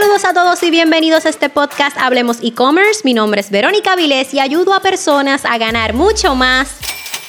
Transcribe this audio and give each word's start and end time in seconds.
Saludos 0.00 0.24
a 0.26 0.32
todos 0.32 0.62
y 0.62 0.70
bienvenidos 0.70 1.26
a 1.26 1.28
este 1.28 1.48
podcast 1.48 1.96
Hablemos 1.98 2.38
e-commerce. 2.40 3.00
Mi 3.02 3.14
nombre 3.14 3.40
es 3.40 3.50
Verónica 3.50 3.96
Vilés 3.96 4.32
y 4.32 4.38
ayudo 4.38 4.72
a 4.72 4.78
personas 4.78 5.44
a 5.44 5.58
ganar 5.58 5.92
mucho 5.92 6.36
más, 6.36 6.76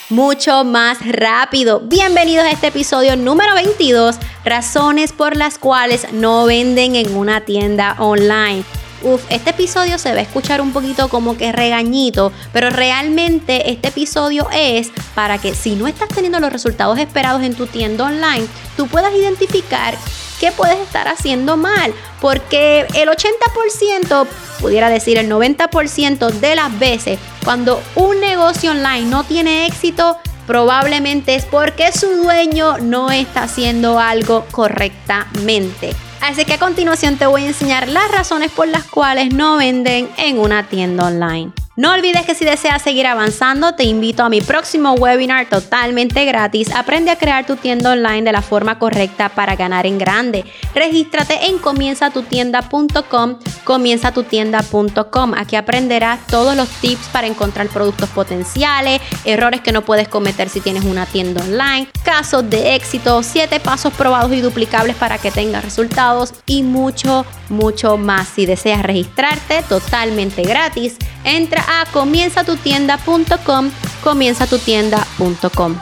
mucho 0.10 0.64
más 0.64 1.00
rápido. 1.04 1.80
Bienvenidos 1.80 2.46
a 2.46 2.52
este 2.52 2.68
episodio 2.68 3.16
número 3.16 3.56
22, 3.56 4.18
razones 4.46 5.14
por 5.14 5.36
las 5.36 5.58
cuales 5.58 6.14
no 6.14 6.46
venden 6.46 6.96
en 6.96 7.16
una 7.16 7.42
tienda 7.42 7.96
online. 7.98 8.64
Uf, 9.02 9.24
este 9.30 9.50
episodio 9.50 9.98
se 9.98 10.12
va 10.12 10.20
a 10.20 10.22
escuchar 10.22 10.62
un 10.62 10.72
poquito 10.72 11.08
como 11.08 11.38
que 11.38 11.52
regañito, 11.52 12.32
pero 12.54 12.70
realmente 12.70 13.72
este 13.72 13.88
episodio 13.88 14.48
es 14.54 14.92
para 15.16 15.40
que 15.40 15.56
si 15.56 15.74
no 15.74 15.88
estás 15.88 16.10
teniendo 16.10 16.40
los 16.40 16.54
resultados 16.54 17.00
esperados 17.00 17.42
en 17.42 17.56
tu 17.56 17.66
tienda 17.66 18.06
online, 18.06 18.46
tú 18.78 18.86
puedas 18.86 19.16
identificar 19.16 19.98
qué 20.40 20.52
puedes 20.52 20.80
estar 20.80 21.08
haciendo 21.08 21.58
mal. 21.58 21.94
Porque 22.22 22.88
el 22.96 23.10
80%, 23.10 24.28
pudiera 24.60 24.90
decir 24.90 25.18
el 25.18 25.30
90% 25.30 26.32
de 26.32 26.56
las 26.56 26.78
veces, 26.80 27.20
cuando 27.44 27.82
un 27.96 28.20
negocio 28.20 28.72
online 28.72 29.10
no 29.10 29.24
tiene 29.24 29.66
éxito, 29.68 30.18
probablemente 30.48 31.36
es 31.36 31.46
porque 31.46 31.92
su 31.92 32.08
dueño 32.08 32.78
no 32.80 33.12
está 33.12 33.44
haciendo 33.44 34.00
algo 34.00 34.46
correctamente. 34.52 35.96
Así 36.22 36.44
que 36.44 36.54
a 36.54 36.60
continuación 36.60 37.18
te 37.18 37.26
voy 37.26 37.44
a 37.44 37.48
enseñar 37.48 37.88
las 37.88 38.12
razones 38.12 38.52
por 38.52 38.68
las 38.68 38.84
cuales 38.84 39.34
no 39.34 39.58
venden 39.58 40.10
en 40.18 40.38
una 40.38 40.68
tienda 40.68 41.06
online. 41.06 41.54
No 41.80 41.94
olvides 41.94 42.26
que 42.26 42.36
si 42.36 42.44
deseas 42.44 42.82
seguir 42.82 43.08
avanzando, 43.08 43.74
te 43.74 43.86
invito 43.86 44.24
a 44.24 44.28
mi 44.28 44.42
próximo 44.42 44.96
webinar 44.96 45.48
totalmente 45.48 46.26
gratis. 46.26 46.76
Aprende 46.76 47.10
a 47.10 47.16
crear 47.16 47.46
tu 47.46 47.56
tienda 47.56 47.94
online 47.94 48.24
de 48.24 48.34
la 48.34 48.42
forma 48.42 48.78
correcta 48.78 49.30
para 49.30 49.56
ganar 49.56 49.86
en 49.86 49.98
grande. 49.98 50.44
Regístrate 50.76 51.46
en 51.46 51.58
comienzatutienda.com, 51.58 53.40
comienzatutienda.com. 53.70 55.36
Aquí 55.38 55.56
aprenderás 55.56 56.26
todos 56.26 56.56
los 56.56 56.68
tips 56.82 57.08
para 57.10 57.28
encontrar 57.28 57.68
productos 57.68 58.10
potenciales, 58.10 59.00
errores 59.26 59.62
que 59.62 59.72
no 59.72 59.84
puedes 59.84 60.08
cometer 60.08 60.50
si 60.50 60.60
tienes 60.60 60.86
una 60.86 61.06
tienda 61.06 61.44
online, 61.44 61.88
casos 62.04 62.50
de 62.50 62.74
éxito, 62.74 63.22
7 63.22 63.60
pasos 63.60 63.94
probados 63.94 64.34
y 64.34 64.42
duplicables 64.42 64.96
para 64.96 65.20
que 65.20 65.30
tengas 65.30 65.64
resultados 65.64 66.34
y 66.48 66.64
mucho, 66.64 67.28
mucho 67.50 67.98
más. 67.98 68.28
Si 68.30 68.48
deseas 68.48 68.82
registrarte 68.82 69.62
totalmente 69.70 70.42
gratis, 70.42 70.98
entra 71.24 71.64
a 71.80 71.86
comienzatutienda.com, 71.92 73.70
comienzatutienda.com. 74.04 75.76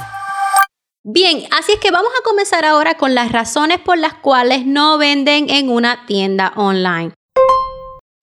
Bien, 1.06 1.44
así 1.58 1.72
es 1.72 1.80
que 1.80 1.92
vamos 1.92 2.12
a 2.20 2.24
comenzar 2.26 2.66
ahora 2.66 2.96
con 2.96 3.16
las 3.16 3.32
razones 3.32 3.80
por 3.80 3.98
las 3.98 4.16
cuales 4.16 4.66
no 4.66 4.98
venden 4.98 5.50
en 5.50 5.70
una 5.70 6.06
tienda 6.06 6.52
online. 6.58 7.14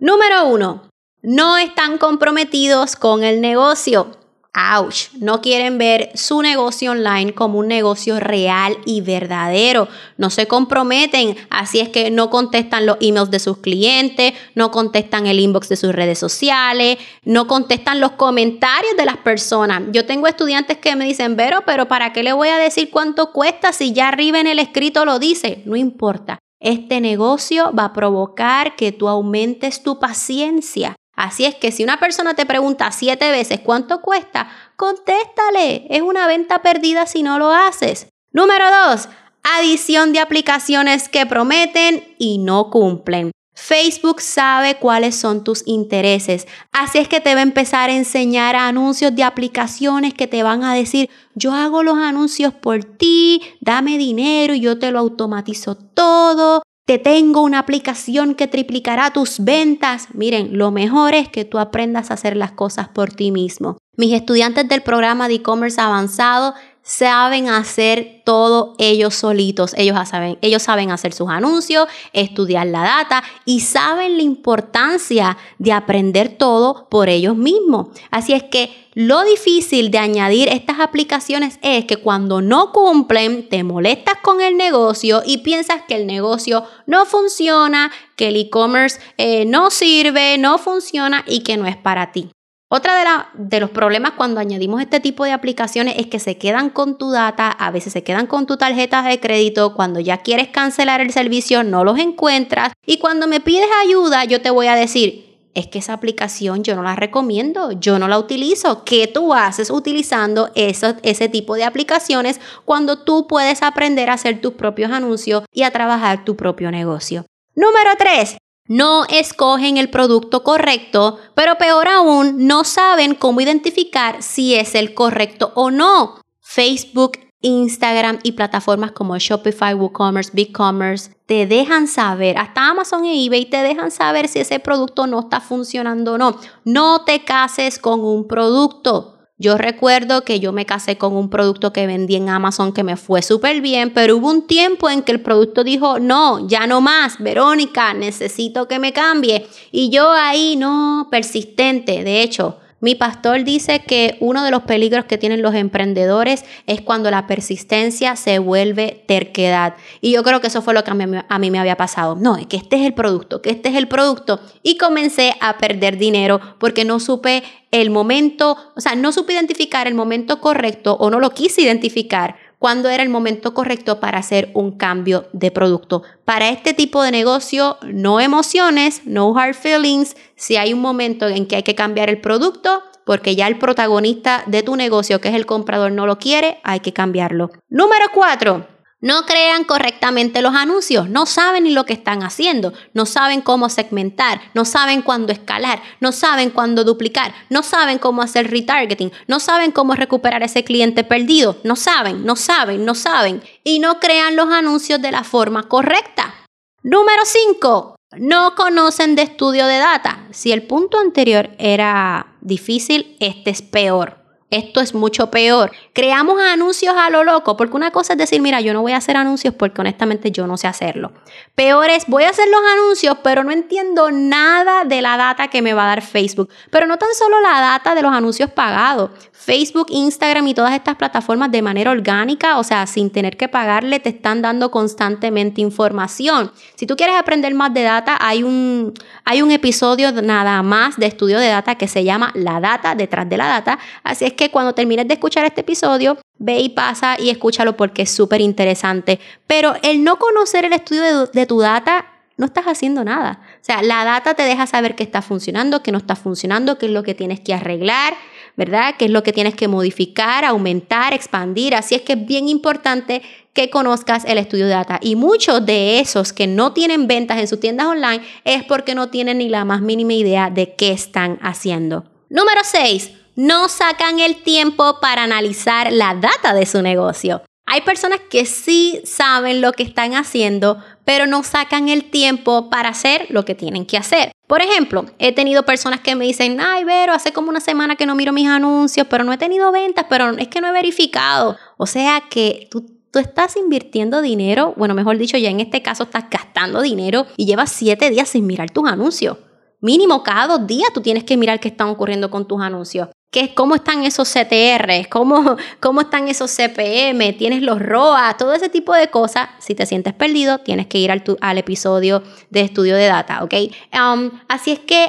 Número 0.04 0.48
uno, 0.48 0.90
no 1.22 1.56
están 1.56 1.96
comprometidos 1.96 2.94
con 2.94 3.24
el 3.24 3.40
negocio. 3.40 4.10
Ouch, 4.52 5.14
no 5.18 5.40
quieren 5.40 5.78
ver 5.78 6.10
su 6.14 6.42
negocio 6.42 6.90
online 6.90 7.32
como 7.32 7.58
un 7.58 7.68
negocio 7.68 8.20
real 8.20 8.76
y 8.84 9.00
verdadero. 9.00 9.88
No 10.18 10.28
se 10.28 10.46
comprometen, 10.46 11.38
así 11.48 11.80
es 11.80 11.88
que 11.88 12.10
no 12.10 12.28
contestan 12.28 12.84
los 12.84 12.98
emails 13.00 13.30
de 13.30 13.38
sus 13.38 13.56
clientes, 13.56 14.34
no 14.54 14.70
contestan 14.70 15.26
el 15.26 15.40
inbox 15.40 15.70
de 15.70 15.76
sus 15.76 15.94
redes 15.94 16.18
sociales, 16.18 16.98
no 17.22 17.46
contestan 17.46 17.98
los 17.98 18.10
comentarios 18.12 18.98
de 18.98 19.06
las 19.06 19.16
personas. 19.16 19.84
Yo 19.90 20.04
tengo 20.04 20.26
estudiantes 20.26 20.76
que 20.76 20.96
me 20.96 21.06
dicen, 21.06 21.34
Vero, 21.34 21.62
pero 21.64 21.88
¿para 21.88 22.12
qué 22.12 22.22
le 22.22 22.34
voy 22.34 22.48
a 22.48 22.58
decir 22.58 22.90
cuánto 22.90 23.32
cuesta 23.32 23.72
si 23.72 23.94
ya 23.94 24.08
arriba 24.08 24.38
en 24.38 24.48
el 24.48 24.58
escrito 24.58 25.06
lo 25.06 25.18
dice? 25.18 25.62
No 25.64 25.76
importa. 25.76 26.40
Este 26.64 27.02
negocio 27.02 27.72
va 27.78 27.84
a 27.84 27.92
provocar 27.92 28.74
que 28.74 28.90
tú 28.90 29.06
aumentes 29.06 29.82
tu 29.82 29.98
paciencia. 29.98 30.96
Así 31.14 31.44
es 31.44 31.54
que 31.54 31.70
si 31.70 31.84
una 31.84 32.00
persona 32.00 32.32
te 32.32 32.46
pregunta 32.46 32.90
siete 32.90 33.30
veces 33.30 33.60
cuánto 33.60 34.00
cuesta, 34.00 34.48
contéstale. 34.76 35.86
Es 35.90 36.00
una 36.00 36.26
venta 36.26 36.62
perdida 36.62 37.04
si 37.04 37.22
no 37.22 37.38
lo 37.38 37.52
haces. 37.52 38.08
Número 38.32 38.64
dos, 38.70 39.10
adición 39.42 40.14
de 40.14 40.20
aplicaciones 40.20 41.10
que 41.10 41.26
prometen 41.26 42.02
y 42.18 42.38
no 42.38 42.70
cumplen. 42.70 43.30
Facebook 43.54 44.20
sabe 44.20 44.76
cuáles 44.76 45.14
son 45.14 45.44
tus 45.44 45.62
intereses, 45.66 46.46
así 46.72 46.98
es 46.98 47.08
que 47.08 47.20
te 47.20 47.34
va 47.34 47.40
a 47.40 47.44
empezar 47.44 47.88
a 47.88 47.94
enseñar 47.94 48.56
anuncios 48.56 49.14
de 49.14 49.22
aplicaciones 49.22 50.12
que 50.12 50.26
te 50.26 50.42
van 50.42 50.64
a 50.64 50.74
decir, 50.74 51.08
yo 51.34 51.52
hago 51.52 51.82
los 51.82 51.96
anuncios 51.96 52.52
por 52.52 52.84
ti, 52.84 53.40
dame 53.60 53.96
dinero 53.96 54.54
y 54.54 54.60
yo 54.60 54.78
te 54.78 54.90
lo 54.90 54.98
automatizo 54.98 55.76
todo, 55.76 56.62
te 56.86 56.98
tengo 56.98 57.40
una 57.40 57.60
aplicación 57.60 58.34
que 58.34 58.46
triplicará 58.46 59.10
tus 59.10 59.42
ventas. 59.42 60.08
Miren, 60.12 60.58
lo 60.58 60.70
mejor 60.70 61.14
es 61.14 61.30
que 61.30 61.46
tú 61.46 61.58
aprendas 61.58 62.10
a 62.10 62.14
hacer 62.14 62.36
las 62.36 62.52
cosas 62.52 62.88
por 62.88 63.10
ti 63.10 63.30
mismo. 63.30 63.78
Mis 63.96 64.12
estudiantes 64.12 64.68
del 64.68 64.82
programa 64.82 65.28
de 65.28 65.36
e-commerce 65.36 65.80
avanzado 65.80 66.54
saben 66.84 67.48
hacer 67.48 68.20
todo 68.24 68.74
ellos 68.78 69.14
solitos. 69.14 69.74
Ellos 69.76 69.96
saben, 70.08 70.38
ellos 70.42 70.62
saben 70.62 70.90
hacer 70.90 71.12
sus 71.12 71.28
anuncios, 71.30 71.88
estudiar 72.12 72.66
la 72.66 72.82
data 72.82 73.24
y 73.44 73.60
saben 73.60 74.18
la 74.18 74.22
importancia 74.22 75.36
de 75.58 75.72
aprender 75.72 76.36
todo 76.36 76.86
por 76.90 77.08
ellos 77.08 77.36
mismos. 77.36 77.88
Así 78.10 78.34
es 78.34 78.44
que 78.44 78.84
lo 78.92 79.24
difícil 79.24 79.90
de 79.90 79.98
añadir 79.98 80.48
estas 80.48 80.78
aplicaciones 80.78 81.58
es 81.62 81.86
que 81.86 81.96
cuando 81.96 82.42
no 82.42 82.70
cumplen, 82.70 83.48
te 83.48 83.64
molestas 83.64 84.18
con 84.22 84.40
el 84.40 84.56
negocio 84.56 85.22
y 85.24 85.38
piensas 85.38 85.82
que 85.88 85.96
el 85.96 86.06
negocio 86.06 86.64
no 86.86 87.06
funciona, 87.06 87.90
que 88.14 88.28
el 88.28 88.36
e-commerce 88.36 89.00
eh, 89.16 89.46
no 89.46 89.70
sirve, 89.70 90.38
no 90.38 90.58
funciona 90.58 91.24
y 91.26 91.40
que 91.40 91.56
no 91.56 91.66
es 91.66 91.76
para 91.76 92.12
ti. 92.12 92.30
Otra 92.76 93.30
de, 93.36 93.60
los 93.60 93.70
problemas 93.70 94.14
cuando 94.16 94.40
añadimos 94.40 94.80
este 94.80 94.98
tipo 94.98 95.24
de 95.24 95.30
aplicaciones 95.30 95.94
es 95.96 96.08
que 96.08 96.18
se 96.18 96.38
quedan 96.38 96.70
con 96.70 96.98
tu 96.98 97.12
data, 97.12 97.48
a 97.48 97.70
veces 97.70 97.92
se 97.92 98.02
quedan 98.02 98.26
con 98.26 98.46
tu 98.46 98.56
tarjeta 98.56 99.00
de 99.04 99.20
crédito, 99.20 99.74
cuando 99.76 100.00
ya 100.00 100.16
quieres 100.16 100.48
cancelar 100.48 101.00
el 101.00 101.12
servicio 101.12 101.62
no 101.62 101.84
los 101.84 102.00
encuentras 102.00 102.72
y 102.84 102.98
cuando 102.98 103.28
me 103.28 103.38
pides 103.38 103.68
ayuda 103.86 104.24
yo 104.24 104.42
te 104.42 104.50
voy 104.50 104.66
a 104.66 104.74
decir, 104.74 105.38
es 105.54 105.68
que 105.68 105.78
esa 105.78 105.92
aplicación 105.92 106.64
yo 106.64 106.74
no 106.74 106.82
la 106.82 106.96
recomiendo, 106.96 107.70
yo 107.70 108.00
no 108.00 108.08
la 108.08 108.18
utilizo. 108.18 108.82
¿Qué 108.82 109.06
tú 109.06 109.34
haces 109.34 109.70
utilizando 109.70 110.50
ese 110.56 111.28
tipo 111.28 111.54
de 111.54 111.62
aplicaciones 111.62 112.40
cuando 112.64 113.04
tú 113.04 113.28
puedes 113.28 113.62
aprender 113.62 114.10
a 114.10 114.14
hacer 114.14 114.40
tus 114.40 114.54
propios 114.54 114.90
anuncios 114.90 115.44
y 115.52 115.62
a 115.62 115.70
trabajar 115.70 116.24
tu 116.24 116.34
propio 116.34 116.72
negocio? 116.72 117.24
Número 117.54 117.90
3 117.96 118.36
no 118.66 119.04
escogen 119.06 119.76
el 119.76 119.90
producto 119.90 120.42
correcto, 120.42 121.18
pero 121.34 121.56
peor 121.56 121.88
aún, 121.88 122.46
no 122.46 122.64
saben 122.64 123.14
cómo 123.14 123.40
identificar 123.40 124.22
si 124.22 124.54
es 124.54 124.74
el 124.74 124.94
correcto 124.94 125.52
o 125.54 125.70
no. 125.70 126.20
Facebook, 126.40 127.18
Instagram 127.42 128.20
y 128.22 128.32
plataformas 128.32 128.92
como 128.92 129.18
Shopify, 129.18 129.74
WooCommerce, 129.74 130.30
BigCommerce 130.32 131.14
te 131.26 131.46
dejan 131.46 131.86
saber, 131.88 132.38
hasta 132.38 132.68
Amazon 132.68 133.04
e 133.04 133.24
eBay 133.24 133.46
te 133.46 133.58
dejan 133.58 133.90
saber 133.90 134.28
si 134.28 134.40
ese 134.40 134.60
producto 134.60 135.06
no 135.06 135.20
está 135.20 135.40
funcionando 135.40 136.14
o 136.14 136.18
no. 136.18 136.38
No 136.64 137.04
te 137.04 137.24
cases 137.24 137.78
con 137.78 138.00
un 138.00 138.26
producto. 138.26 139.13
Yo 139.36 139.58
recuerdo 139.58 140.22
que 140.22 140.38
yo 140.38 140.52
me 140.52 140.64
casé 140.64 140.96
con 140.96 141.16
un 141.16 141.28
producto 141.28 141.72
que 141.72 141.88
vendí 141.88 142.14
en 142.14 142.28
Amazon 142.28 142.72
que 142.72 142.84
me 142.84 142.96
fue 142.96 143.20
súper 143.20 143.60
bien, 143.60 143.92
pero 143.92 144.16
hubo 144.16 144.30
un 144.30 144.46
tiempo 144.46 144.88
en 144.88 145.02
que 145.02 145.10
el 145.10 145.22
producto 145.22 145.64
dijo, 145.64 145.98
no, 145.98 146.46
ya 146.46 146.68
no 146.68 146.80
más, 146.80 147.18
Verónica, 147.18 147.94
necesito 147.94 148.68
que 148.68 148.78
me 148.78 148.92
cambie. 148.92 149.48
Y 149.72 149.90
yo 149.90 150.08
ahí, 150.12 150.54
no, 150.54 151.08
persistente. 151.10 152.04
De 152.04 152.22
hecho, 152.22 152.58
mi 152.84 152.94
pastor 152.94 153.44
dice 153.44 153.80
que 153.80 154.18
uno 154.20 154.44
de 154.44 154.50
los 154.50 154.64
peligros 154.64 155.06
que 155.06 155.16
tienen 155.16 155.40
los 155.40 155.54
emprendedores 155.54 156.44
es 156.66 156.82
cuando 156.82 157.10
la 157.10 157.26
persistencia 157.26 158.14
se 158.14 158.38
vuelve 158.38 159.02
terquedad. 159.08 159.74
Y 160.02 160.12
yo 160.12 160.22
creo 160.22 160.42
que 160.42 160.48
eso 160.48 160.60
fue 160.60 160.74
lo 160.74 160.84
que 160.84 160.90
a 160.90 161.38
mí, 161.38 161.50
me 161.50 161.58
había 161.58 161.78
pasado. 161.78 162.14
No, 162.14 162.36
es 162.36 162.46
que 162.46 162.58
este 162.58 162.76
es 162.76 162.82
el 162.82 162.92
producto, 162.92 163.40
que 163.40 163.48
este 163.48 163.70
es 163.70 163.76
el 163.76 163.88
producto. 163.88 164.38
Y 164.62 164.76
comencé 164.76 165.34
a 165.40 165.56
perder 165.56 165.96
dinero 165.96 166.42
porque 166.58 166.84
no 166.84 167.00
supe 167.00 167.42
el 167.70 167.88
momento, 167.88 168.58
o 168.76 168.80
sea, 168.82 168.94
no 168.96 169.12
supe 169.12 169.32
identificar 169.32 169.86
el 169.86 169.94
momento 169.94 170.42
correcto 170.42 170.94
o 171.00 171.08
no 171.08 171.20
lo 171.20 171.30
quise 171.30 171.62
identificar 171.62 172.36
cuando 172.64 172.88
era 172.88 173.02
el 173.02 173.10
momento 173.10 173.52
correcto 173.52 174.00
para 174.00 174.16
hacer 174.16 174.50
un 174.54 174.72
cambio 174.78 175.26
de 175.34 175.50
producto. 175.50 176.02
Para 176.24 176.48
este 176.48 176.72
tipo 176.72 177.02
de 177.02 177.10
negocio, 177.10 177.76
no 177.82 178.20
emociones, 178.20 179.02
no 179.04 179.36
hard 179.36 179.54
feelings. 179.54 180.16
Si 180.34 180.56
hay 180.56 180.72
un 180.72 180.80
momento 180.80 181.28
en 181.28 181.44
que 181.44 181.56
hay 181.56 181.62
que 181.62 181.74
cambiar 181.74 182.08
el 182.08 182.22
producto, 182.22 182.82
porque 183.04 183.36
ya 183.36 183.48
el 183.48 183.58
protagonista 183.58 184.44
de 184.46 184.62
tu 184.62 184.76
negocio, 184.76 185.20
que 185.20 185.28
es 185.28 185.34
el 185.34 185.44
comprador, 185.44 185.92
no 185.92 186.06
lo 186.06 186.18
quiere, 186.18 186.56
hay 186.64 186.80
que 186.80 186.94
cambiarlo. 186.94 187.50
Número 187.68 188.06
cuatro, 188.14 188.66
no 189.04 189.26
crean 189.26 189.64
correctamente 189.64 190.40
los 190.40 190.54
anuncios, 190.54 191.10
no 191.10 191.26
saben 191.26 191.64
ni 191.64 191.70
lo 191.72 191.84
que 191.84 191.92
están 191.92 192.22
haciendo, 192.22 192.72
no 192.94 193.04
saben 193.04 193.42
cómo 193.42 193.68
segmentar, 193.68 194.40
no 194.54 194.64
saben 194.64 195.02
cuándo 195.02 195.30
escalar, 195.30 195.82
no 196.00 196.10
saben 196.10 196.48
cuándo 196.48 196.84
duplicar, 196.84 197.34
no 197.50 197.62
saben 197.62 197.98
cómo 197.98 198.22
hacer 198.22 198.50
retargeting, 198.50 199.12
no 199.26 199.40
saben 199.40 199.72
cómo 199.72 199.94
recuperar 199.94 200.42
ese 200.42 200.64
cliente 200.64 201.04
perdido, 201.04 201.58
no 201.64 201.76
saben, 201.76 202.24
no 202.24 202.34
saben, 202.34 202.86
no 202.86 202.94
saben 202.94 203.42
y 203.62 203.78
no 203.78 204.00
crean 204.00 204.36
los 204.36 204.48
anuncios 204.48 205.02
de 205.02 205.12
la 205.12 205.22
forma 205.22 205.68
correcta. 205.68 206.34
Número 206.82 207.24
5. 207.26 207.96
no 208.16 208.54
conocen 208.54 209.16
de 209.16 209.22
estudio 209.22 209.66
de 209.66 209.76
data. 209.76 210.26
Si 210.30 210.50
el 210.50 210.62
punto 210.62 210.98
anterior 210.98 211.50
era 211.58 212.36
difícil, 212.40 213.16
este 213.20 213.50
es 213.50 213.60
peor. 213.60 214.23
Esto 214.54 214.80
es 214.80 214.94
mucho 214.94 215.32
peor. 215.32 215.72
Creamos 215.92 216.40
anuncios 216.40 216.94
a 216.96 217.10
lo 217.10 217.24
loco, 217.24 217.56
porque 217.56 217.74
una 217.74 217.90
cosa 217.90 218.12
es 218.12 218.18
decir, 218.20 218.40
mira, 218.40 218.60
yo 218.60 218.72
no 218.72 218.82
voy 218.82 218.92
a 218.92 218.98
hacer 218.98 219.16
anuncios 219.16 219.52
porque 219.52 219.80
honestamente 219.80 220.30
yo 220.30 220.46
no 220.46 220.56
sé 220.56 220.68
hacerlo. 220.68 221.10
Peor 221.56 221.90
es, 221.90 222.06
voy 222.06 222.22
a 222.22 222.30
hacer 222.30 222.46
los 222.48 222.60
anuncios, 222.72 223.16
pero 223.24 223.42
no 223.42 223.50
entiendo 223.50 224.12
nada 224.12 224.84
de 224.84 225.02
la 225.02 225.16
data 225.16 225.48
que 225.48 225.60
me 225.60 225.74
va 225.74 225.82
a 225.82 225.88
dar 225.88 226.02
Facebook. 226.02 226.50
Pero 226.70 226.86
no 226.86 226.98
tan 226.98 227.12
solo 227.14 227.40
la 227.40 227.60
data 227.60 227.96
de 227.96 228.02
los 228.02 228.12
anuncios 228.12 228.48
pagados. 228.48 229.10
Facebook, 229.36 229.88
Instagram 229.90 230.46
y 230.46 230.54
todas 230.54 230.72
estas 230.72 230.96
plataformas 230.96 231.50
de 231.50 231.60
manera 231.60 231.90
orgánica, 231.90 232.58
o 232.58 232.64
sea, 232.64 232.86
sin 232.86 233.10
tener 233.10 233.36
que 233.36 233.48
pagarle, 233.48 234.00
te 234.00 234.08
están 234.08 234.40
dando 234.40 234.70
constantemente 234.70 235.60
información. 235.60 236.52
Si 236.76 236.86
tú 236.86 236.96
quieres 236.96 237.16
aprender 237.16 237.52
más 237.52 237.74
de 237.74 237.82
data, 237.82 238.16
hay 238.20 238.42
un, 238.42 238.94
hay 239.24 239.42
un 239.42 239.50
episodio 239.50 240.12
nada 240.22 240.62
más 240.62 240.96
de 240.96 241.06
estudio 241.06 241.38
de 241.38 241.48
data 241.48 241.74
que 241.74 241.88
se 241.88 242.04
llama 242.04 242.30
La 242.34 242.60
data 242.60 242.94
detrás 242.94 243.28
de 243.28 243.36
la 243.36 243.48
data. 243.48 243.78
Así 244.02 244.24
es 244.24 244.32
que 244.32 244.50
cuando 244.50 244.72
termines 244.72 245.08
de 245.08 245.14
escuchar 245.14 245.44
este 245.44 245.60
episodio, 245.60 246.16
ve 246.38 246.60
y 246.60 246.70
pasa 246.70 247.16
y 247.20 247.28
escúchalo 247.28 247.76
porque 247.76 248.02
es 248.02 248.10
súper 248.10 248.40
interesante. 248.40 249.20
Pero 249.46 249.74
el 249.82 250.04
no 250.04 250.18
conocer 250.18 250.64
el 250.64 250.72
estudio 250.72 251.02
de, 251.02 251.30
de 251.32 251.46
tu 251.46 251.58
data 251.58 252.06
no 252.36 252.46
estás 252.46 252.64
haciendo 252.64 253.04
nada. 253.04 253.40
O 253.60 253.64
sea, 253.64 253.82
la 253.82 254.04
data 254.04 254.34
te 254.34 254.42
deja 254.44 254.66
saber 254.66 254.94
qué 254.94 255.02
está 255.02 255.22
funcionando, 255.22 255.82
qué 255.82 255.92
no 255.92 255.98
está 255.98 256.16
funcionando, 256.16 256.78
qué 256.78 256.86
es 256.86 256.92
lo 256.92 257.02
que 257.02 257.14
tienes 257.14 257.40
que 257.40 257.52
arreglar. 257.52 258.14
¿Verdad? 258.56 258.94
¿Qué 258.98 259.06
es 259.06 259.10
lo 259.10 259.22
que 259.22 259.32
tienes 259.32 259.54
que 259.54 259.68
modificar, 259.68 260.44
aumentar, 260.44 261.12
expandir? 261.12 261.74
Así 261.74 261.94
es 261.94 262.02
que 262.02 262.14
es 262.14 262.26
bien 262.26 262.48
importante 262.48 263.22
que 263.52 263.70
conozcas 263.70 264.24
el 264.24 264.38
estudio 264.38 264.66
de 264.66 264.72
data. 264.72 264.98
Y 265.00 265.16
muchos 265.16 265.64
de 265.64 266.00
esos 266.00 266.32
que 266.32 266.46
no 266.46 266.72
tienen 266.72 267.06
ventas 267.06 267.38
en 267.38 267.48
sus 267.48 267.60
tiendas 267.60 267.86
online 267.86 268.22
es 268.44 268.64
porque 268.64 268.94
no 268.94 269.08
tienen 269.08 269.38
ni 269.38 269.48
la 269.48 269.64
más 269.64 269.80
mínima 269.80 270.12
idea 270.12 270.50
de 270.50 270.74
qué 270.74 270.92
están 270.92 271.38
haciendo. 271.42 272.04
Número 272.28 272.60
6. 272.64 273.12
No 273.36 273.68
sacan 273.68 274.20
el 274.20 274.42
tiempo 274.42 275.00
para 275.00 275.24
analizar 275.24 275.92
la 275.92 276.14
data 276.14 276.54
de 276.54 276.66
su 276.66 276.82
negocio. 276.82 277.42
Hay 277.66 277.80
personas 277.80 278.20
que 278.30 278.44
sí 278.44 279.00
saben 279.04 279.60
lo 279.60 279.72
que 279.72 279.82
están 279.82 280.14
haciendo, 280.14 280.78
pero 281.04 281.26
no 281.26 281.42
sacan 281.42 281.88
el 281.88 282.04
tiempo 282.04 282.70
para 282.70 282.90
hacer 282.90 283.26
lo 283.30 283.44
que 283.44 283.54
tienen 283.54 283.86
que 283.86 283.96
hacer. 283.96 284.33
Por 284.46 284.60
ejemplo, 284.60 285.06
he 285.18 285.32
tenido 285.32 285.64
personas 285.64 286.00
que 286.00 286.14
me 286.14 286.26
dicen, 286.26 286.60
ay, 286.60 286.84
Vero, 286.84 287.12
hace 287.12 287.32
como 287.32 287.48
una 287.48 287.60
semana 287.60 287.96
que 287.96 288.04
no 288.04 288.14
miro 288.14 288.32
mis 288.32 288.48
anuncios, 288.48 289.06
pero 289.08 289.24
no 289.24 289.32
he 289.32 289.38
tenido 289.38 289.72
ventas, 289.72 290.06
pero 290.08 290.30
es 290.30 290.48
que 290.48 290.60
no 290.60 290.68
he 290.68 290.72
verificado. 290.72 291.56
O 291.78 291.86
sea 291.86 292.22
que 292.28 292.68
tú, 292.70 292.84
tú 293.10 293.18
estás 293.18 293.56
invirtiendo 293.56 294.20
dinero, 294.20 294.74
bueno, 294.76 294.94
mejor 294.94 295.16
dicho, 295.16 295.38
ya 295.38 295.48
en 295.48 295.60
este 295.60 295.80
caso 295.82 296.02
estás 296.04 296.28
gastando 296.30 296.82
dinero 296.82 297.26
y 297.36 297.46
llevas 297.46 297.72
siete 297.72 298.10
días 298.10 298.28
sin 298.28 298.46
mirar 298.46 298.70
tus 298.70 298.86
anuncios. 298.86 299.38
Mínimo 299.80 300.22
cada 300.22 300.46
dos 300.46 300.66
días 300.66 300.92
tú 300.92 301.00
tienes 301.00 301.24
que 301.24 301.36
mirar 301.36 301.60
qué 301.60 301.68
está 301.68 301.86
ocurriendo 301.86 302.30
con 302.30 302.46
tus 302.46 302.60
anuncios 302.60 303.08
cómo 303.54 303.74
están 303.74 304.04
esos 304.04 304.32
CTR, 304.32 305.08
cómo, 305.08 305.56
cómo 305.80 306.02
están 306.02 306.28
esos 306.28 306.50
CPM, 306.50 307.32
tienes 307.34 307.62
los 307.62 307.80
ROA, 307.80 308.36
todo 308.36 308.52
ese 308.54 308.68
tipo 308.68 308.94
de 308.94 309.08
cosas. 309.08 309.48
Si 309.58 309.74
te 309.74 309.86
sientes 309.86 310.14
perdido, 310.14 310.58
tienes 310.58 310.86
que 310.86 310.98
ir 310.98 311.10
al, 311.10 311.22
al 311.40 311.58
episodio 311.58 312.22
de 312.50 312.60
estudio 312.60 312.96
de 312.96 313.06
data, 313.06 313.42
¿ok? 313.42 313.54
Um, 313.92 314.30
así 314.48 314.72
es 314.72 314.78
que 314.80 315.08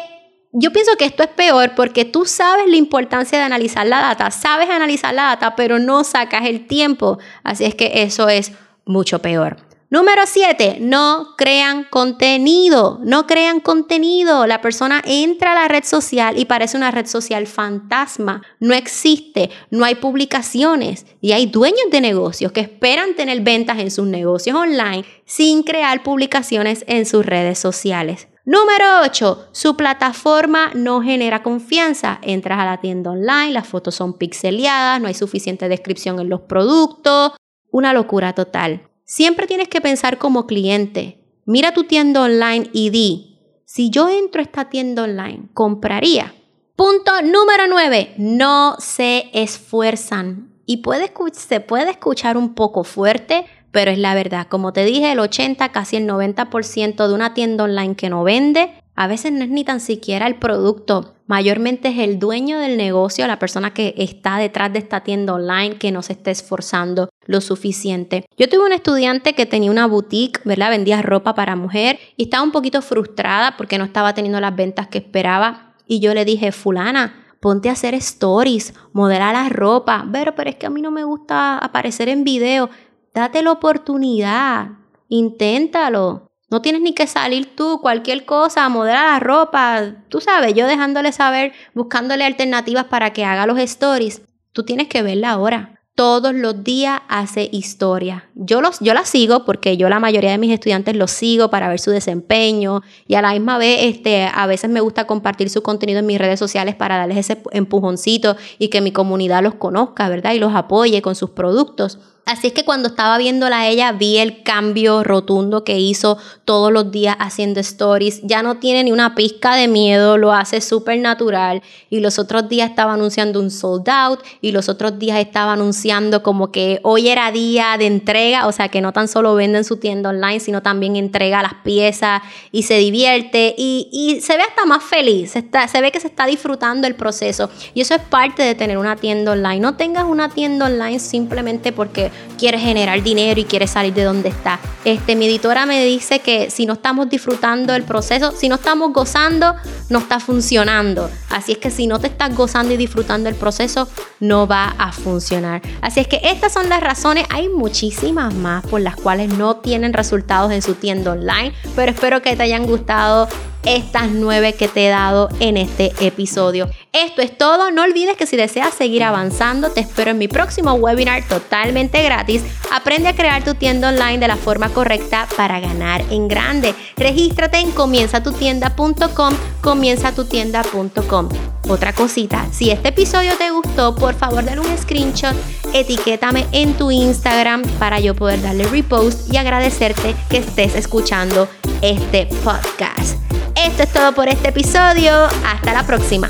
yo 0.58 0.72
pienso 0.72 0.96
que 0.98 1.06
esto 1.06 1.22
es 1.24 1.30
peor 1.30 1.74
porque 1.76 2.06
tú 2.06 2.26
sabes 2.26 2.66
la 2.68 2.78
importancia 2.78 3.38
de 3.38 3.44
analizar 3.44 3.86
la 3.86 4.00
data, 4.00 4.32
sabes 4.32 4.70
analizar 4.70 5.14
la 5.14 5.24
data, 5.24 5.56
pero 5.56 5.80
no 5.80 6.04
sacas 6.04 6.46
el 6.46 6.66
tiempo. 6.66 7.20
Así 7.44 7.66
es 7.66 7.76
que 7.76 8.04
eso 8.04 8.30
es 8.30 8.54
mucho 8.86 9.20
peor. 9.20 9.58
Número 9.96 10.24
7, 10.26 10.80
no 10.82 11.36
crean 11.38 11.86
contenido, 11.86 13.00
no 13.02 13.26
crean 13.26 13.62
contenido. 13.62 14.46
La 14.46 14.60
persona 14.60 15.02
entra 15.06 15.54
a 15.54 15.56
la 15.56 15.68
red 15.70 15.86
social 15.86 16.38
y 16.38 16.44
parece 16.44 16.76
una 16.76 16.92
red 16.92 17.06
social 17.06 17.48
fantasma. 17.48 18.42
No 18.60 18.74
existe, 18.74 19.52
no 19.70 19.86
hay 19.86 19.96
publicaciones 19.96 21.06
y 21.22 21.32
hay 21.32 21.46
dueños 21.46 21.86
de 21.92 22.02
negocios 22.02 22.52
que 22.52 22.60
esperan 22.60 23.16
tener 23.16 23.40
ventas 23.40 23.80
en 23.80 23.90
sus 23.90 24.06
negocios 24.06 24.58
online 24.58 25.06
sin 25.24 25.64
crear 25.64 26.04
publicaciones 26.04 26.84
en 26.90 27.06
sus 27.06 27.26
redes 27.26 27.58
sociales. 27.58 28.28
Número 28.44 29.00
8. 29.02 29.48
Su 29.54 29.78
plataforma 29.78 30.72
no 30.74 31.02
genera 31.04 31.42
confianza. 31.42 32.20
Entras 32.22 32.60
a 32.60 32.66
la 32.66 32.82
tienda 32.82 33.12
online, 33.12 33.54
las 33.54 33.66
fotos 33.66 33.96
son 33.96 34.18
pixeleadas, 34.18 35.00
no 35.00 35.08
hay 35.08 35.14
suficiente 35.14 35.70
descripción 35.70 36.20
en 36.20 36.28
los 36.28 36.42
productos. 36.42 37.32
Una 37.72 37.94
locura 37.94 38.34
total. 38.34 38.90
Siempre 39.08 39.46
tienes 39.46 39.68
que 39.68 39.82
pensar 39.82 40.18
como 40.18 40.48
cliente. 40.48 41.20
Mira 41.46 41.76
tu 41.76 41.84
tienda 41.84 42.24
online 42.24 42.72
y 42.74 42.90
di, 42.90 43.62
si 43.64 43.92
yo 43.92 44.10
entro 44.10 44.42
a 44.42 44.44
esta 44.44 44.70
tienda 44.70 45.04
online, 45.04 45.50
¿compraría? 45.54 46.34
Punto 46.76 47.22
número 47.22 47.68
9. 47.70 48.16
No 48.18 48.76
se 48.80 49.30
esfuerzan. 49.32 50.56
Y 50.66 50.78
puede, 50.78 51.14
se 51.34 51.60
puede 51.60 51.92
escuchar 51.92 52.36
un 52.36 52.56
poco 52.56 52.84
fuerte, 52.84 53.46
pero 53.70 53.92
es 53.92 54.00
la 54.00 54.16
verdad. 54.16 54.48
Como 54.50 54.74
te 54.74 54.84
dije, 54.84 55.12
el 55.12 55.20
80, 55.20 55.72
casi 55.72 55.98
el 55.98 56.10
90% 56.10 57.08
de 57.08 57.14
una 57.14 57.36
tienda 57.36 57.66
online 57.66 57.96
que 57.96 58.10
no 58.10 58.24
vende 58.24 58.74
a 58.96 59.08
veces 59.08 59.32
no 59.32 59.44
es 59.44 59.50
ni 59.50 59.64
tan 59.64 59.80
siquiera 59.80 60.28
el 60.28 60.36
producto, 60.36 61.16
mayormente 61.28 61.90
es 61.90 62.00
el 62.00 62.20
dueño 62.20 62.60
del 62.60 62.78
negocio, 62.78 63.28
la 63.28 63.40
persona 63.40 63.74
que 63.74 63.94
está 63.98 64.38
detrás 64.38 64.72
de 64.72 64.80
esta 64.80 65.02
tienda 65.02 65.34
online 65.34 65.78
que 65.78 65.92
no 65.92 66.02
se 66.02 66.14
esté 66.14 66.32
esforzando 66.32 67.10
lo 67.26 67.42
suficiente. 67.42 68.26
Yo 68.38 68.48
tuve 68.48 68.66
una 68.66 68.76
estudiante 68.76 69.34
que 69.34 69.46
tenía 69.46 69.72
una 69.72 69.88
boutique, 69.88 70.42
¿verdad? 70.46 70.70
Vendía 70.70 71.02
ropa 71.02 71.36
para 71.36 71.56
mujer 71.56 72.00
y 72.16 72.24
estaba 72.24 72.44
un 72.44 72.52
poquito 72.52 72.82
frustrada 72.82 73.58
porque 73.58 73.78
no 73.78 73.84
estaba 73.84 74.14
teniendo 74.14 74.40
las 74.40 74.56
ventas 74.56 74.88
que 74.88 75.00
esperaba 75.00 75.74
y 75.88 76.00
yo 76.00 76.14
le 76.14 76.26
dije, 76.26 76.52
fulana, 76.52 77.26
ponte 77.40 77.70
a 77.70 77.74
hacer 77.74 77.94
stories, 77.96 78.74
modela 78.94 79.34
la 79.34 79.50
ropa, 79.50 80.08
pero, 80.12 80.36
pero 80.36 80.50
es 80.50 80.56
que 80.56 80.66
a 80.66 80.70
mí 80.70 80.82
no 80.82 80.92
me 80.92 81.04
gusta 81.04 81.58
aparecer 81.58 82.10
en 82.10 82.24
video, 82.24 82.70
date 83.14 83.44
la 83.44 83.52
oportunidad, 83.52 84.70
inténtalo. 85.10 86.25
No 86.50 86.62
tienes 86.62 86.82
ni 86.82 86.94
que 86.94 87.08
salir 87.08 87.56
tú, 87.56 87.80
cualquier 87.82 88.26
cosa, 88.26 88.70
modelar 88.70 89.14
la 89.14 89.20
ropa, 89.20 89.96
tú 90.10 90.22
sabes, 90.22 90.54
yo 90.54 90.68
dejándole 90.68 91.12
saber, 91.12 91.54
buscándole 91.74 92.24
alternativas 92.24 92.86
para 92.86 93.14
que 93.14 93.26
haga 93.26 93.48
los 93.48 93.58
stories. 93.58 94.22
Tú 94.52 94.64
tienes 94.64 94.88
que 94.88 95.02
verla 95.02 95.32
ahora. 95.32 95.72
Todos 95.96 96.36
los 96.36 96.64
días 96.64 97.02
hace 97.08 97.50
historia. 97.52 98.30
Yo, 98.36 98.62
los, 98.62 98.80
yo 98.82 98.94
la 98.94 99.06
sigo 99.06 99.46
porque 99.46 99.78
yo 99.78 99.88
la 99.88 100.00
mayoría 100.00 100.32
de 100.32 100.38
mis 100.38 100.52
estudiantes 100.52 100.96
los 100.96 101.10
sigo 101.10 101.50
para 101.50 101.70
ver 101.70 101.80
su 101.80 101.90
desempeño 101.90 102.82
y 103.08 103.16
a 103.16 103.22
la 103.22 103.32
misma 103.32 103.58
vez 103.58 103.80
este, 103.84 104.26
a 104.26 104.46
veces 104.46 104.70
me 104.70 104.82
gusta 104.82 105.08
compartir 105.08 105.50
su 105.50 105.64
contenido 105.64 106.00
en 106.00 106.06
mis 106.06 106.18
redes 106.18 106.38
sociales 106.38 106.76
para 106.76 106.98
darles 106.98 107.18
ese 107.18 107.42
empujoncito 107.52 108.36
y 108.60 108.68
que 108.68 108.82
mi 108.82 108.92
comunidad 108.92 109.42
los 109.42 109.56
conozca, 109.56 110.10
¿verdad? 110.10 110.34
Y 110.34 110.40
los 110.40 110.54
apoye 110.54 111.02
con 111.02 111.16
sus 111.16 111.30
productos. 111.30 112.00
Así 112.26 112.48
es 112.48 112.54
que 112.54 112.66
cuando 112.66 112.88
estaba 112.88 113.20
viéndola 113.20 113.60
a 113.60 113.68
ella, 113.68 113.92
vi 113.92 114.18
el 114.18 114.42
cambio 114.42 115.04
rotundo 115.04 115.64
que 115.64 115.78
hizo 115.78 116.18
todos 116.44 116.72
los 116.72 116.90
días 116.90 117.16
haciendo 117.20 117.60
stories. 117.60 118.22
Ya 118.24 118.42
no 118.42 118.58
tiene 118.58 118.84
ni 118.84 118.92
una 118.92 119.14
pizca 119.14 119.56
de 119.56 119.68
miedo, 119.68 120.18
lo 120.18 120.34
hace 120.34 120.60
súper 120.60 120.98
natural. 120.98 121.62
Y 121.92 122.00
los 122.00 122.18
otros 122.18 122.50
días 122.50 122.72
estaba 122.72 122.94
anunciando 122.94 123.40
un 123.40 123.52
sold 123.52 123.88
out 123.90 124.22
y 124.42 124.54
los 124.54 124.70
otros 124.70 124.98
días 124.98 125.20
estaba 125.20 125.54
anunciando 125.54 126.24
como 126.24 126.52
que 126.52 126.80
hoy 126.82 127.10
era 127.10 127.32
día 127.32 127.76
de 127.78 127.86
entrega, 127.86 128.48
o 128.48 128.52
sea 128.52 128.70
que 128.70 128.82
no 128.82 128.92
tan 128.92 129.08
solo 129.08 129.36
vende 129.36 129.60
en 129.60 129.64
su 129.64 129.78
tienda 129.78 130.10
online, 130.10 130.40
sino 130.40 130.64
también 130.64 130.96
entrega 130.96 131.44
las 131.44 131.54
piezas 131.64 132.24
y 132.52 132.64
se 132.64 132.80
divierte 132.80 133.54
y, 133.56 134.20
se 134.22 134.36
ve 134.36 134.44
hasta 134.44 134.66
más 134.66 134.84
feliz. 134.84 135.32
Se, 135.32 135.46
se 135.68 135.82
ve 135.82 135.92
que 135.92 136.00
se 136.00 136.08
está 136.08 136.26
disfrutando 136.26 136.88
el 136.88 136.96
proceso. 136.96 137.52
Y 137.76 137.82
eso 137.82 137.94
es 137.94 138.02
parte 138.02 138.42
de 138.42 138.56
tener 138.56 138.80
una 138.80 138.96
tienda 138.96 139.34
online. 139.34 139.60
No 139.60 139.76
tengas 139.76 140.06
una 140.06 140.30
tienda 140.30 140.66
online 140.66 140.98
simplemente 140.98 141.72
porque 141.72 142.15
quiere 142.38 142.60
generar 142.60 143.02
dinero 143.02 143.40
y 143.40 143.46
quiere 143.46 143.68
salir 143.68 143.94
de 143.94 144.04
donde 144.04 144.30
está. 144.30 144.60
Este, 144.84 145.16
mi 145.16 145.26
editora 145.26 145.66
me 145.66 145.84
dice 145.86 146.20
que 146.20 146.50
si 146.50 146.66
no 146.66 146.74
estamos 146.74 147.10
disfrutando 147.10 147.74
el 147.74 147.84
proceso, 147.84 148.32
si 148.32 148.50
no 148.50 148.56
estamos 148.56 148.94
gozando, 148.94 149.56
no 149.90 150.00
está 150.00 150.20
funcionando. 150.20 151.10
Así 151.30 151.54
es 151.54 151.58
que 151.58 151.72
si 151.72 151.88
no 151.88 152.00
te 152.00 152.08
estás 152.08 152.36
gozando 152.36 152.74
y 152.74 152.78
disfrutando 152.78 153.30
el 153.30 153.36
proceso, 153.36 153.88
no 154.20 154.48
va 154.48 154.76
a 154.78 154.92
funcionar. 154.92 155.62
Así 155.82 156.00
es 156.00 156.08
que 156.08 156.20
estas 156.24 156.54
son 156.54 156.70
las 156.70 156.82
razones. 156.82 157.26
Hay 157.30 157.50
muchísimas 157.50 158.34
más 158.34 158.66
por 158.66 158.82
las 158.82 158.96
cuales 158.96 159.34
no 159.38 159.58
tienen 159.58 159.94
resultados 159.94 160.52
en 160.52 160.62
su 160.62 160.76
tienda 160.76 161.14
online, 161.14 161.54
pero 161.76 161.92
espero 161.92 162.22
que 162.22 162.36
te 162.36 162.44
hayan 162.44 162.66
gustado 162.66 163.28
estas 163.66 164.12
nueve 164.12 164.54
que 164.54 164.68
te 164.68 164.86
he 164.86 164.90
dado 164.90 165.30
en 165.40 165.58
este 165.58 165.92
episodio. 166.00 166.70
Esto 166.96 167.22
es 167.22 167.38
todo. 167.38 167.72
No 167.72 167.84
olvides 167.84 168.16
que 168.16 168.26
si 168.26 168.38
deseas 168.38 168.74
seguir 168.74 169.04
avanzando, 169.04 169.70
te 169.70 169.82
espero 169.82 170.12
en 170.12 170.18
mi 170.18 170.30
próximo 170.30 170.76
webinar 170.76 171.28
totalmente 171.28 172.02
gratis. 172.02 172.42
Aprende 172.72 173.10
a 173.10 173.16
crear 173.16 173.44
tu 173.44 173.54
tienda 173.54 173.90
online 173.90 174.20
de 174.20 174.30
la 174.30 174.38
forma 174.38 174.70
correcta 174.70 175.28
para 175.36 175.60
ganar 175.60 176.02
en 176.10 176.30
grande. 176.30 176.74
Regístrate 176.96 177.58
en 177.58 177.72
comienzatutienda.com, 177.72 179.34
comienzatutienda.com. 179.60 181.30
Otra 181.68 181.92
cosita, 181.92 182.48
si 182.54 182.72
este 182.72 182.90
episodio 182.90 183.36
te 183.38 183.52
gustó, 183.52 183.94
por 183.94 184.14
favor 184.14 184.46
dale 184.46 184.62
un 184.62 184.78
screenshot, 184.78 185.36
etiquétame 185.74 186.46
en 186.54 186.76
tu 186.76 186.92
Instagram 186.92 187.64
para 187.78 188.00
yo 188.00 188.16
poder 188.16 188.42
darle 188.42 188.68
repost 188.68 189.34
y 189.34 189.36
agradecerte 189.36 190.16
que 190.30 190.38
estés 190.38 190.76
escuchando 190.76 191.50
este 191.82 192.28
podcast. 192.46 193.18
Esto 193.56 193.84
es 193.84 193.92
todo 193.92 194.14
por 194.14 194.30
este 194.30 194.50
episodio. 194.50 195.26
Hasta 195.44 195.74
la 195.74 195.86
próxima. 195.86 196.30